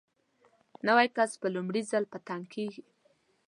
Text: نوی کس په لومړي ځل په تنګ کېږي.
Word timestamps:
نوی 0.87 1.07
کس 1.15 1.31
په 1.41 1.47
لومړي 1.55 1.81
ځل 1.91 2.03
په 2.11 2.17
تنګ 2.27 2.43
کېږي. 2.53 2.83